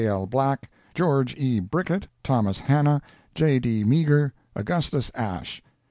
L. 0.03 0.25
Black, 0.25 0.67
George 0.95 1.35
E. 1.37 1.59
Brickett, 1.59 2.07
Thomas 2.23 2.57
Hannah, 2.61 3.03
J. 3.35 3.59
D. 3.59 3.83
Meagher, 3.83 4.33
Augustus 4.55 5.11
Ash. 5.13 5.61